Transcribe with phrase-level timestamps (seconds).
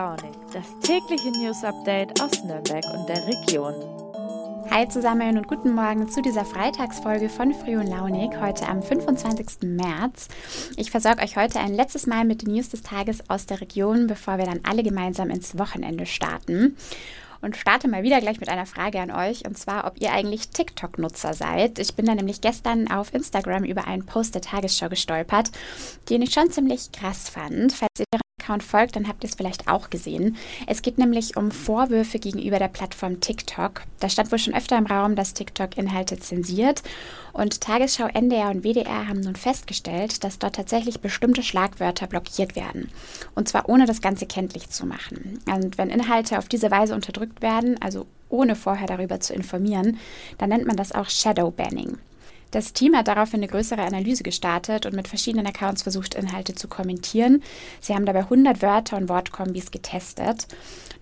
[0.00, 3.74] Launig, das tägliche News Update aus Nürnberg und der Region.
[4.70, 9.68] Hi zusammen und guten Morgen zu dieser Freitagsfolge von Früh und Launig, heute am 25.
[9.68, 10.28] März.
[10.78, 14.06] Ich versorge euch heute ein letztes Mal mit den News des Tages aus der Region,
[14.06, 16.78] bevor wir dann alle gemeinsam ins Wochenende starten
[17.42, 20.48] und starte mal wieder gleich mit einer Frage an euch und zwar, ob ihr eigentlich
[20.48, 21.78] TikTok-Nutzer seid.
[21.78, 25.50] Ich bin da nämlich gestern auf Instagram über einen Post der Tagesschau gestolpert,
[26.08, 27.72] den ich schon ziemlich krass fand.
[27.72, 30.36] Falls ihr dem Account folgt, dann habt ihr es vielleicht auch gesehen.
[30.66, 33.82] Es geht nämlich um Vorwürfe gegenüber der Plattform TikTok.
[34.00, 36.82] Da stand wohl schon öfter im Raum, dass TikTok Inhalte zensiert
[37.32, 42.90] und Tagesschau, NDR und WDR haben nun festgestellt, dass dort tatsächlich bestimmte Schlagwörter blockiert werden.
[43.34, 45.38] Und zwar ohne das Ganze kenntlich zu machen.
[45.46, 49.98] Und wenn Inhalte auf diese Weise unterdrückt werden, also ohne vorher darüber zu informieren,
[50.38, 51.98] dann nennt man das auch Shadow Banning.
[52.50, 56.66] Das Team hat daraufhin eine größere Analyse gestartet und mit verschiedenen Accounts versucht, Inhalte zu
[56.66, 57.42] kommentieren.
[57.80, 60.48] Sie haben dabei 100 Wörter und Wortkombis getestet.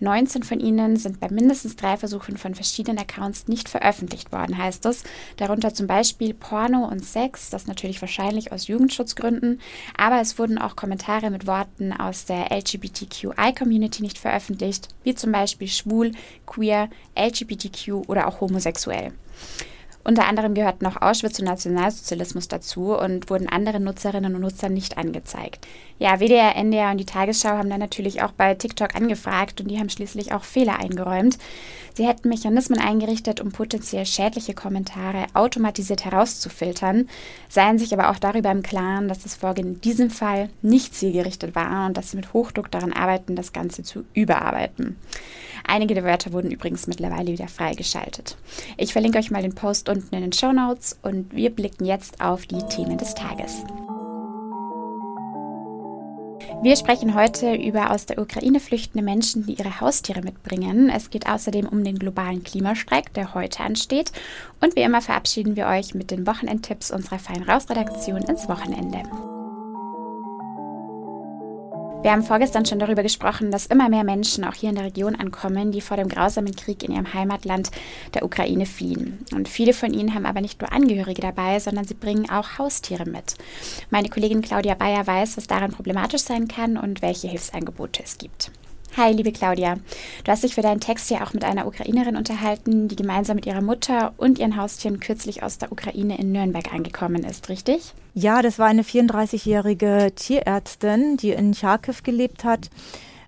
[0.01, 4.87] 19 von ihnen sind bei mindestens drei Versuchen von verschiedenen Accounts nicht veröffentlicht worden, heißt
[4.87, 5.03] es.
[5.37, 9.61] Darunter zum Beispiel Porno und Sex, das natürlich wahrscheinlich aus Jugendschutzgründen.
[9.97, 15.69] Aber es wurden auch Kommentare mit Worten aus der LGBTQI-Community nicht veröffentlicht, wie zum Beispiel
[15.69, 16.13] schwul,
[16.47, 19.13] queer, LGBTQ oder auch homosexuell.
[20.09, 24.97] Unter anderem gehörten auch Auschwitz und Nationalsozialismus dazu und wurden anderen Nutzerinnen und Nutzern nicht
[24.97, 25.69] angezeigt.
[25.99, 29.79] Ja, WDR, NDR und die Tagesschau haben dann natürlich auch bei TikTok angefragt und die
[29.79, 31.37] haben schließlich auch Fehler eingeräumt.
[31.93, 37.07] Sie hätten Mechanismen eingerichtet, um potenziell schädliche Kommentare automatisiert herauszufiltern,
[37.51, 41.55] seien sich aber auch darüber im Klaren, dass das Vorgehen in diesem Fall nicht zielgerichtet
[41.55, 44.97] war und dass sie mit Hochdruck daran arbeiten, das Ganze zu überarbeiten.
[45.69, 48.37] Einige der Wörter wurden übrigens mittlerweile wieder freigeschaltet.
[48.79, 52.23] Ich verlinke euch mal den Post unten in den Show Notes und wir blicken jetzt
[52.23, 53.65] auf die Themen des Tages.
[56.63, 60.89] Wir sprechen heute über aus der Ukraine flüchtende Menschen, die ihre Haustiere mitbringen.
[60.89, 64.11] Es geht außerdem um den globalen Klimastreik, der heute ansteht.
[64.61, 69.03] Und wie immer verabschieden wir euch mit den Wochenendtipps unserer Fein Raus-Redaktion ins Wochenende.
[72.01, 75.17] Wir haben vorgestern schon darüber gesprochen, dass immer mehr Menschen auch hier in der Region
[75.17, 77.71] ankommen, die vor dem grausamen Krieg in ihrem Heimatland
[78.15, 79.25] der Ukraine fliehen.
[79.35, 83.05] Und viele von ihnen haben aber nicht nur Angehörige dabei, sondern sie bringen auch Haustiere
[83.05, 83.35] mit.
[83.91, 88.53] Meine Kollegin Claudia Bayer weiß, was daran problematisch sein kann und welche Hilfsangebote es gibt.
[88.97, 89.77] Hi, liebe Claudia.
[90.25, 93.47] Du hast dich für deinen Text ja auch mit einer Ukrainerin unterhalten, die gemeinsam mit
[93.47, 97.93] ihrer Mutter und ihren Haustieren kürzlich aus der Ukraine in Nürnberg angekommen ist, richtig?
[98.15, 102.71] Ja, das war eine 34-jährige Tierärztin, die in Charkiw gelebt hat.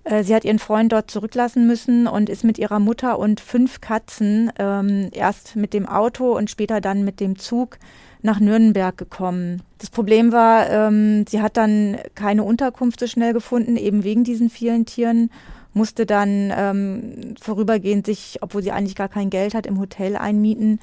[0.03, 3.81] Äh, sie hat ihren Freund dort zurücklassen müssen und ist mit ihrer Mutter und fünf
[3.81, 7.77] Katzen ähm, erst mit dem Auto und später dann mit dem Zug
[8.21, 9.63] nach Nürnberg gekommen.
[9.79, 14.49] Das Problem war, ähm, sie hat dann keine Unterkunft so schnell gefunden, eben wegen diesen
[14.49, 15.29] vielen Tieren
[15.73, 20.79] musste dann ähm, vorübergehend sich, obwohl sie eigentlich gar kein Geld hat, im Hotel einmieten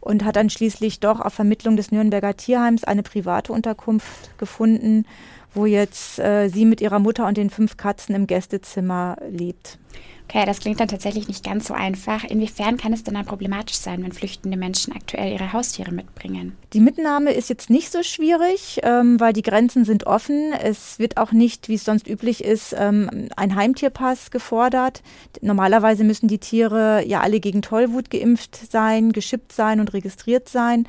[0.00, 5.06] und hat dann schließlich doch auf Vermittlung des Nürnberger Tierheims eine private Unterkunft gefunden,
[5.54, 9.78] wo jetzt äh, sie mit ihrer Mutter und den fünf Katzen im Gästezimmer lebt.
[10.28, 12.24] Okay, das klingt dann tatsächlich nicht ganz so einfach.
[12.24, 16.56] Inwiefern kann es denn dann problematisch sein, wenn flüchtende Menschen aktuell ihre Haustiere mitbringen?
[16.72, 20.54] Die Mitnahme ist jetzt nicht so schwierig, ähm, weil die Grenzen sind offen.
[20.54, 25.02] Es wird auch nicht, wie es sonst üblich ist, ähm, ein Heimtierpass gefordert.
[25.42, 30.86] Normalerweise müssen die Tiere ja alle gegen Tollwut geimpft sein, geschippt sein und registriert sein.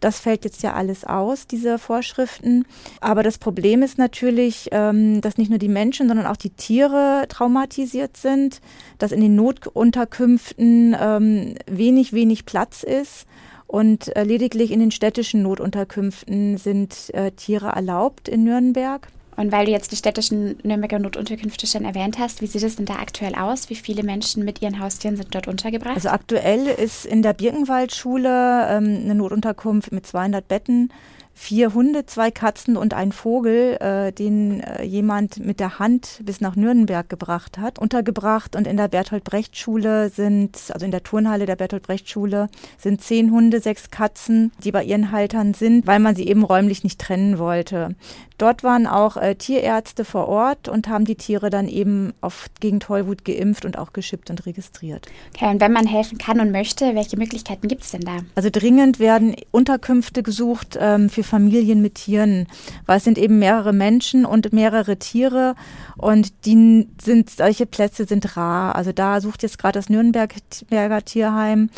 [0.00, 2.64] Das fällt jetzt ja alles aus, diese Vorschriften.
[3.00, 7.26] Aber das Problem ist natürlich, ähm, dass nicht nur die Menschen, sondern auch die Tiere
[7.28, 8.60] traumatisiert sind,
[8.98, 13.26] dass in den Notunterkünften ähm, wenig, wenig Platz ist.
[13.66, 19.08] Und äh, lediglich in den städtischen Notunterkünften sind äh, Tiere erlaubt in Nürnberg.
[19.38, 22.86] Und weil du jetzt die städtischen Nürnberger Notunterkünfte schon erwähnt hast, wie sieht es denn
[22.86, 23.70] da aktuell aus?
[23.70, 25.94] Wie viele Menschen mit ihren Haustieren sind dort untergebracht?
[25.94, 30.92] Also aktuell ist in der Birkenwaldschule ähm, eine Notunterkunft mit 200 Betten
[31.38, 36.40] vier Hunde, zwei Katzen und ein Vogel, äh, den äh, jemand mit der Hand bis
[36.40, 38.56] nach Nürnberg gebracht hat, untergebracht.
[38.56, 42.48] Und in der Bertolt Brecht Schule sind, also in der Turnhalle der Bertolt Brecht Schule,
[42.76, 46.82] sind zehn Hunde, sechs Katzen, die bei ihren Haltern sind, weil man sie eben räumlich
[46.82, 47.94] nicht trennen wollte.
[48.36, 52.80] Dort waren auch äh, Tierärzte vor Ort und haben die Tiere dann eben auf, gegen
[52.80, 55.06] Tollwut geimpft und auch geschippt und registriert.
[55.34, 58.18] Okay, und wenn man helfen kann und möchte, welche Möglichkeiten gibt es denn da?
[58.34, 62.46] Also dringend werden Unterkünfte gesucht ähm, für Familien mit Tieren,
[62.86, 65.54] weil es sind eben mehrere Menschen und mehrere Tiere
[65.96, 68.74] und die sind, solche Plätze sind rar.
[68.74, 71.70] Also da sucht jetzt gerade das Nürnberger Tierheim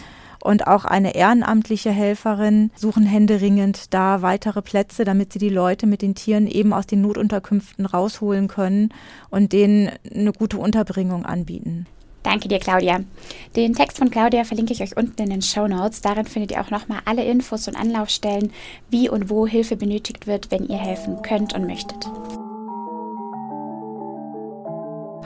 [0.43, 6.03] und auch eine ehrenamtliche Helferin suchen händeringend da weitere Plätze, damit sie die Leute mit
[6.03, 8.91] den Tieren eben aus den Notunterkünften rausholen können
[9.29, 11.87] und denen eine gute Unterbringung anbieten.
[12.23, 13.01] Danke dir, Claudia.
[13.57, 16.03] Den Text von Claudia verlinke ich euch unten in den Show Notes.
[16.03, 18.53] Darin findet ihr auch nochmal alle Infos und Anlaufstellen,
[18.91, 22.09] wie und wo Hilfe benötigt wird, wenn ihr helfen könnt und möchtet.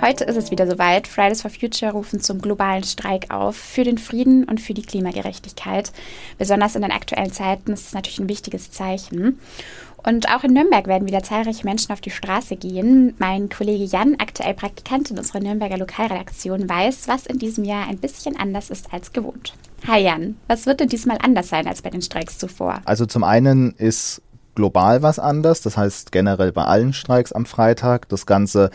[0.05, 1.09] Heute ist es wieder soweit.
[1.09, 5.93] Fridays for Future rufen zum globalen Streik auf für den Frieden und für die Klimagerechtigkeit.
[6.37, 9.39] Besonders in den aktuellen Zeiten ist es natürlich ein wichtiges Zeichen.
[9.97, 13.15] Und auch in Nürnberg werden wieder zahlreiche Menschen auf die Straße gehen.
[13.17, 17.97] Mein Kollege Jan, aktuell Praktikant in unserer Nürnberger Lokalredaktion, weiß, was in diesem Jahr ein
[17.97, 19.55] bisschen anders ist als gewohnt.
[19.87, 22.83] Hi Jan, was wird denn diesmal anders sein als bei den Streiks zuvor?
[22.85, 24.21] Also zum einen ist
[24.55, 28.11] global was anders, das heißt generell bei allen Streiks am Freitag.
[28.11, 28.71] Das Ganze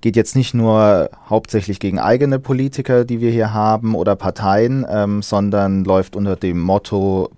[0.00, 5.22] geht jetzt nicht nur hauptsächlich gegen eigene Politiker, die wir hier haben, oder Parteien, ähm,
[5.22, 7.30] sondern läuft unter dem Motto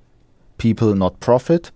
[0.59, 1.73] People not Profit.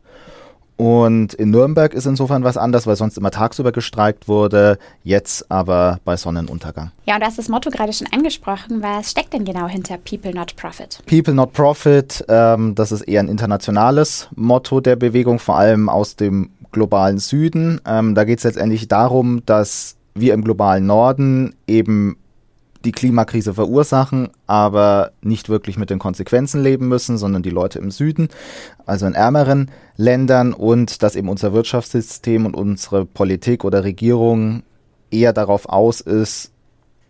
[0.77, 6.01] Und in Nürnberg ist insofern was anders, weil sonst immer tagsüber gestreikt wurde, jetzt aber
[6.05, 6.93] bei Sonnenuntergang.
[7.07, 8.83] Ja, und du hast das Motto gerade schon angesprochen.
[8.83, 11.03] Was steckt denn genau hinter People Not Profit?
[11.07, 16.17] People Not Profit, ähm, das ist eher ein internationales Motto der Bewegung, vor allem aus
[16.17, 17.81] dem globalen Süden.
[17.87, 22.17] Ähm, da geht es letztendlich darum, dass wir im globalen Norden eben
[22.85, 27.91] die Klimakrise verursachen, aber nicht wirklich mit den Konsequenzen leben müssen, sondern die Leute im
[27.91, 28.29] Süden,
[28.87, 34.63] also in ärmeren Ländern und dass eben unser Wirtschaftssystem und unsere Politik oder Regierung
[35.11, 36.53] eher darauf aus ist,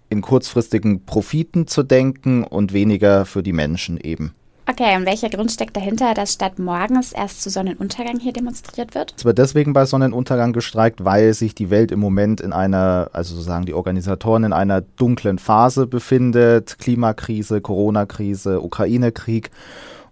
[0.08, 4.32] in kurzfristigen Profiten zu denken und weniger für die Menschen eben.
[4.68, 9.14] Okay, und welcher Grund steckt dahinter, dass statt morgens erst zu Sonnenuntergang hier demonstriert wird?
[9.16, 13.36] Es wird deswegen bei Sonnenuntergang gestreikt, weil sich die Welt im Moment in einer, also
[13.36, 16.78] sozusagen die Organisatoren in einer dunklen Phase befindet.
[16.80, 19.52] Klimakrise, Corona-Krise, Ukraine-Krieg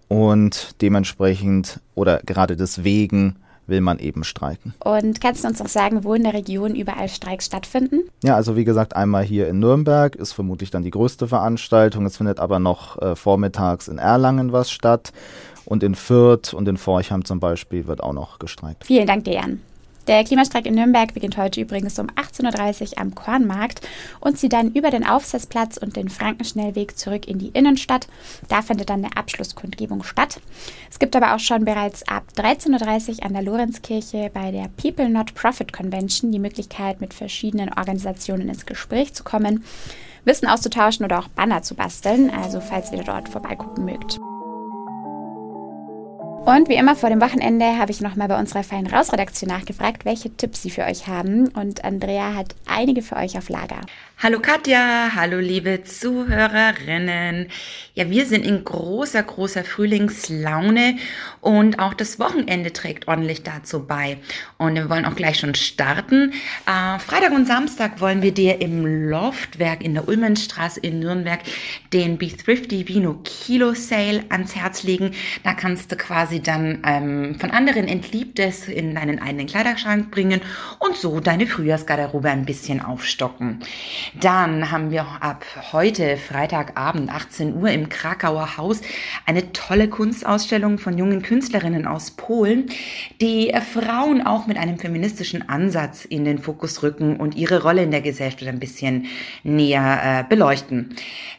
[0.06, 4.74] und dementsprechend oder gerade deswegen will man eben streiken.
[4.84, 8.02] Und kannst du uns auch sagen, wo in der Region überall Streiks stattfinden?
[8.22, 12.06] Ja, also wie gesagt, einmal hier in Nürnberg ist vermutlich dann die größte Veranstaltung.
[12.06, 15.12] Es findet aber noch äh, vormittags in Erlangen was statt.
[15.66, 18.84] Und in Fürth und in Forchheim zum Beispiel wird auch noch gestreikt.
[18.84, 19.60] Vielen Dank dir, Jan.
[20.06, 23.80] Der Klimastreik in Nürnberg beginnt heute übrigens um 18.30 Uhr am Kornmarkt
[24.20, 28.06] und zieht dann über den Aufsatzplatz und den Frankenschnellweg zurück in die Innenstadt.
[28.48, 30.40] Da findet dann eine Abschlusskundgebung statt.
[30.90, 35.08] Es gibt aber auch schon bereits ab 13.30 Uhr an der Lorenzkirche bei der People
[35.08, 39.64] Not Profit Convention die Möglichkeit, mit verschiedenen Organisationen ins Gespräch zu kommen,
[40.26, 44.18] Wissen auszutauschen oder auch Banner zu basteln, also falls ihr dort vorbeigucken mögt.
[46.44, 50.30] Und wie immer vor dem Wochenende habe ich nochmal bei unserer Fein Raus-Redaktion nachgefragt, welche
[50.36, 51.48] Tipps sie für euch haben.
[51.48, 53.80] Und Andrea hat einige für euch auf Lager.
[54.16, 57.48] Hallo Katja, hallo liebe Zuhörerinnen.
[57.94, 60.96] Ja, wir sind in großer, großer Frühlingslaune
[61.42, 64.16] und auch das Wochenende trägt ordentlich dazu bei.
[64.56, 66.32] Und wir wollen auch gleich schon starten.
[66.66, 71.40] Äh, Freitag und Samstag wollen wir dir im Loftwerk in der Ulmenstraße in Nürnberg
[71.92, 75.10] den Be Thrifty Vino Kilo Sale ans Herz legen.
[75.42, 80.40] Da kannst du quasi dann ähm, von anderen Entliebtes in deinen eigenen Kleiderschrank bringen
[80.78, 83.60] und so deine Frühjahrsgarderobe ein bisschen aufstocken.
[84.20, 88.80] Dann haben wir ab heute, Freitagabend, 18 Uhr im Krakauer Haus,
[89.26, 92.66] eine tolle Kunstausstellung von jungen Künstlerinnen aus Polen,
[93.20, 97.90] die Frauen auch mit einem feministischen Ansatz in den Fokus rücken und ihre Rolle in
[97.90, 99.06] der Gesellschaft ein bisschen
[99.42, 100.96] näher äh, beleuchten.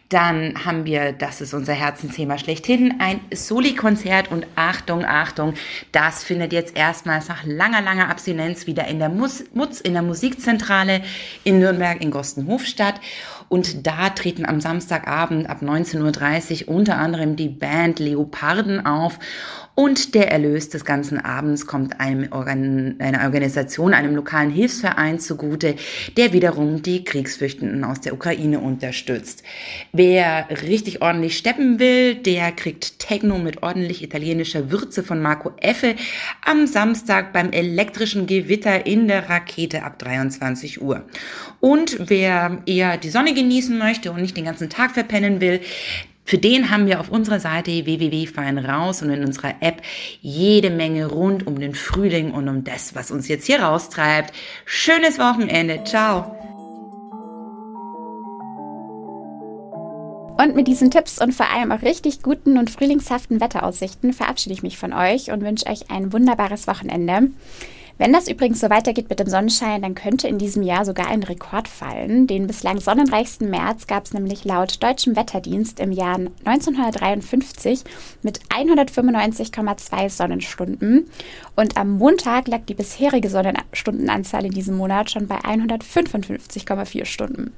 [0.10, 5.56] Dann haben wir, das ist unser Herzensthema schlechthin, ein Soli-Konzert und Achtung, Achtung,
[5.92, 9.42] das findet jetzt erstmals nach langer, langer Abstinenz wieder in der Mutz,
[9.82, 11.02] in der Musikzentrale
[11.44, 13.02] in Nürnberg in Gostenhof statt.
[13.50, 19.20] Und da treten am Samstagabend ab 19.30 Uhr unter anderem die Band Leoparden auf
[19.76, 25.76] und der Erlös des ganzen Abends kommt einem Organ einer Organisation, einem lokalen Hilfsverein zugute,
[26.16, 29.44] der wiederum die Kriegsflüchtenden aus der Ukraine unterstützt.
[29.92, 35.96] Wer richtig ordentlich steppen will, der kriegt Techno mit ordentlich italienischer Würze von Marco Effe
[36.46, 41.04] am Samstag beim elektrischen Gewitter in der Rakete ab 23 Uhr.
[41.60, 45.62] Und wer eher die Sonne genießen möchte und nicht den ganzen Tag verpennen will,
[46.28, 49.84] für den haben wir auf unserer Seite www.fein raus und in unserer App
[50.22, 54.34] jede Menge rund um den Frühling und um das, was uns jetzt hier raustreibt.
[54.66, 55.84] Schönes Wochenende.
[55.84, 56.36] Ciao.
[60.38, 64.64] Und mit diesen Tipps und vor allem auch richtig guten und frühlingshaften Wetteraussichten verabschiede ich
[64.64, 67.30] mich von euch und wünsche euch ein wunderbares Wochenende.
[67.98, 71.24] Wenn das übrigens so weitergeht mit dem Sonnenschein, dann könnte in diesem Jahr sogar ein
[71.24, 72.28] Rekord fallen.
[72.28, 77.84] Den bislang sonnenreichsten März gab es nämlich laut deutschem Wetterdienst im Jahr 1953
[78.22, 81.10] mit 195,2 Sonnenstunden.
[81.56, 87.54] Und am Montag lag die bisherige Sonnenstundenanzahl in diesem Monat schon bei 155,4 Stunden.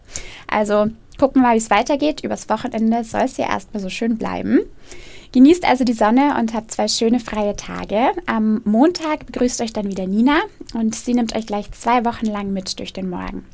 [0.45, 2.23] Also gucken wir mal, wie es weitergeht.
[2.23, 4.59] Übers Wochenende soll es ja erstmal so schön bleiben.
[5.31, 8.11] Genießt also die Sonne und habt zwei schöne freie Tage.
[8.25, 10.39] Am Montag begrüßt euch dann wieder Nina
[10.73, 13.45] und sie nimmt euch gleich zwei Wochen lang mit durch den Morgen.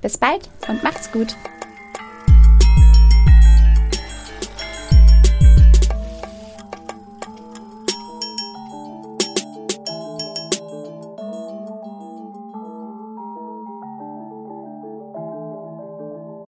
[0.00, 1.36] Bis bald und macht's gut!